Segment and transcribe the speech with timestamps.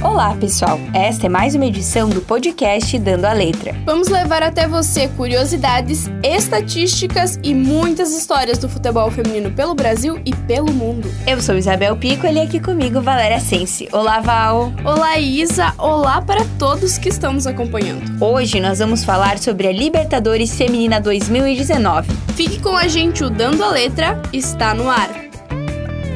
[0.00, 0.78] Olá, pessoal!
[0.94, 3.74] Esta é mais uma edição do podcast Dando a Letra.
[3.84, 10.32] Vamos levar até você curiosidades, estatísticas e muitas histórias do futebol feminino pelo Brasil e
[10.32, 11.12] pelo mundo.
[11.26, 13.88] Eu sou Isabel Pico e aqui comigo Valéria Sense.
[13.90, 14.72] Olá, Val!
[14.84, 15.74] Olá, Isa!
[15.76, 18.24] Olá para todos que estão nos acompanhando.
[18.24, 22.08] Hoje nós vamos falar sobre a Libertadores Feminina 2019.
[22.36, 25.27] Fique com a gente, o Dando a Letra está no ar.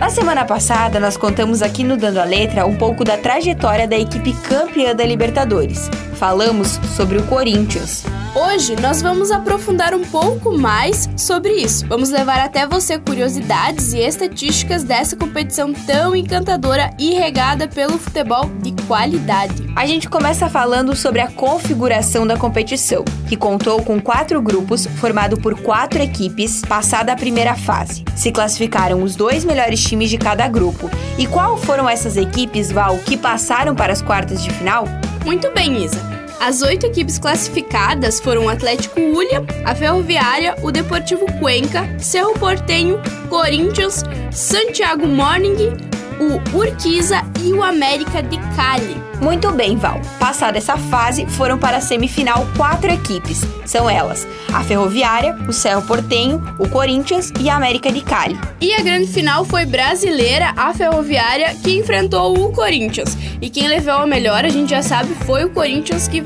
[0.00, 3.98] Na semana passada, nós contamos aqui no Dando a Letra um pouco da trajetória da
[3.98, 5.90] equipe campeã da Libertadores.
[6.14, 8.06] Falamos sobre o Corinthians.
[8.34, 11.86] Hoje nós vamos aprofundar um pouco mais sobre isso.
[11.86, 18.46] Vamos levar até você curiosidades e estatísticas dessa competição tão encantadora e regada pelo futebol
[18.62, 19.59] de qualidade.
[19.76, 25.38] A gente começa falando sobre a configuração da competição, que contou com quatro grupos, formado
[25.38, 28.04] por quatro equipes, passada a primeira fase.
[28.16, 30.90] Se classificaram os dois melhores times de cada grupo.
[31.16, 34.84] E qual foram essas equipes, Val, que passaram para as quartas de final?
[35.24, 36.00] Muito bem, Isa.
[36.40, 42.98] As oito equipes classificadas foram o Atlético Ulha, a Ferroviária, o Deportivo Cuenca, Cerro Portenho,
[43.28, 45.76] Corinthians, Santiago Morning,
[46.18, 49.09] o Urquiza e o América de Cali.
[49.20, 50.00] Muito bem, Val.
[50.18, 53.42] Passada essa fase, foram para a semifinal quatro equipes.
[53.66, 58.38] São elas: a Ferroviária, o Cerro Portenho, o Corinthians e a América de Cali.
[58.60, 63.16] E a grande final foi brasileira, a Ferroviária, que enfrentou o Corinthians.
[63.42, 66.22] E quem levou a melhor, a gente já sabe, foi o Corinthians que,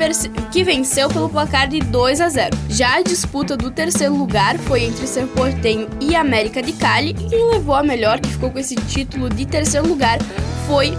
[0.50, 2.56] que venceu pelo placar de 2 a 0.
[2.68, 7.10] Já a disputa do terceiro lugar foi entre Cerro Portenho e América de Cali.
[7.10, 10.18] E quem levou a melhor, que ficou com esse título de terceiro lugar,
[10.66, 10.96] foi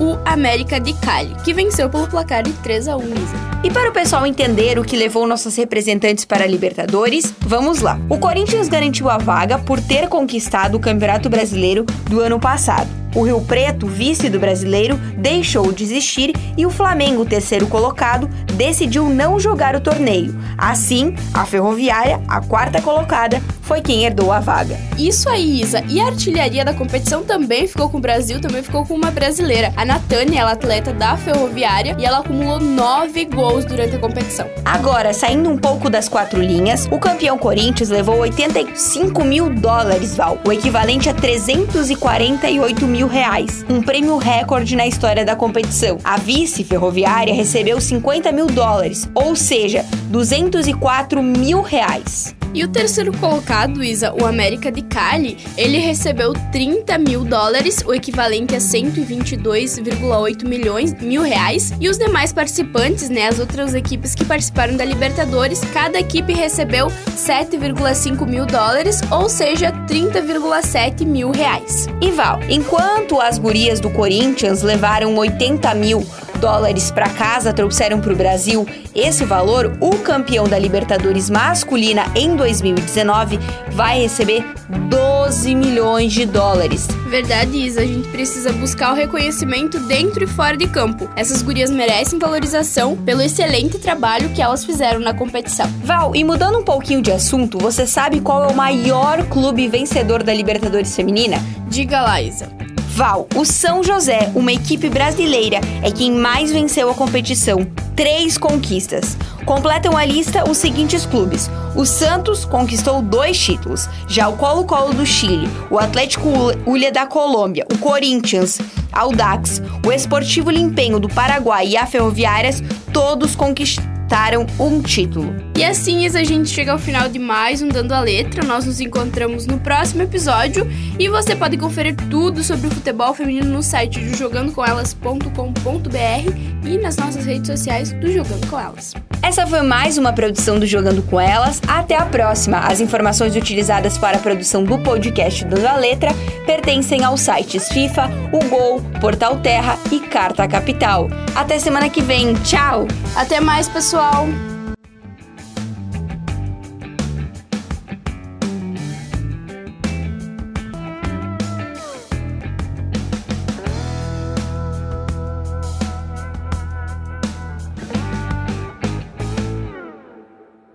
[0.00, 3.54] o América de Cali, que venceu pelo placar de 3 a 1, Isa.
[3.62, 7.98] E para o pessoal entender o que levou nossos representantes para a Libertadores, vamos lá.
[8.08, 12.88] O Corinthians garantiu a vaga por ter conquistado o Campeonato Brasileiro do ano passado.
[13.14, 19.08] O Rio Preto, vice do brasileiro, deixou de existir e o Flamengo, terceiro colocado, decidiu
[19.08, 20.36] não jogar o torneio.
[20.58, 24.78] Assim, a Ferroviária, a quarta colocada, foi quem herdou a vaga.
[24.98, 25.82] Isso aí, Isa.
[25.88, 29.72] E a artilharia da competição também ficou com o Brasil, também ficou com uma brasileira.
[29.76, 34.48] A Natânia, ela é atleta da Ferroviária e ela acumulou nove gols durante a competição.
[34.64, 40.38] Agora, saindo um pouco das quatro linhas, o campeão Corinthians levou 85 mil dólares, Val,
[40.46, 45.98] o equivalente a 348 mil reais, um prêmio recorde na história da competição.
[46.04, 52.34] A vice ferroviária recebeu 50 mil dólares, ou seja, 204 mil reais.
[52.54, 57.92] E o terceiro colocado, Isa, o América de Cali, ele recebeu 30 mil dólares, o
[57.92, 61.72] equivalente a 122,8 milhões mil reais.
[61.80, 66.86] E os demais participantes, né, as outras equipes que participaram da Libertadores, cada equipe recebeu
[67.16, 71.88] 7,5 mil dólares, ou seja, 30,7 mil reais.
[72.00, 76.06] E Val, enquanto as gurias do Corinthians levaram 80 mil
[76.44, 82.36] dólares para casa trouxeram para o Brasil esse valor, o campeão da Libertadores masculina em
[82.36, 83.38] 2019
[83.72, 84.44] vai receber
[84.90, 86.86] 12 milhões de dólares.
[87.08, 91.08] Verdade, Isa, a gente precisa buscar o reconhecimento dentro e fora de campo.
[91.16, 95.66] Essas gurias merecem valorização pelo excelente trabalho que elas fizeram na competição.
[95.82, 100.22] Val, e mudando um pouquinho de assunto, você sabe qual é o maior clube vencedor
[100.22, 101.38] da Libertadores feminina?
[101.68, 102.63] Diga lá, Isa.
[102.94, 107.66] Val, o São José, uma equipe brasileira, é quem mais venceu a competição.
[107.96, 109.16] Três conquistas.
[109.44, 115.04] Completam a lista os seguintes clubes: o Santos conquistou dois títulos, já o Colo-Colo do
[115.04, 116.28] Chile, o Atlético
[116.64, 118.60] Ulha da Colômbia, o Corinthians,
[118.92, 122.62] Audax, o Esportivo Limpenho do Paraguai e a Ferroviárias,
[122.92, 125.34] todos conquistaram conquistaram um título.
[125.56, 128.44] E assim a gente chega ao final de mais um Dando a Letra.
[128.44, 130.66] Nós nos encontramos no próximo episódio
[130.98, 136.96] e você pode conferir tudo sobre o futebol feminino no site do jogandocomelas.com.br e nas
[136.96, 138.94] nossas redes sociais do Jogando com Elas.
[139.22, 141.60] Essa foi mais uma produção do Jogando com Elas.
[141.66, 142.58] Até a próxima.
[142.58, 146.10] As informações utilizadas para a produção do podcast Dando a Letra
[146.46, 151.08] pertencem aos sites FIFA, o Gol, Portal Terra e Carta Capital.
[151.34, 152.34] Até semana que vem.
[152.34, 152.86] Tchau!
[153.16, 154.26] Até mais, pessoal!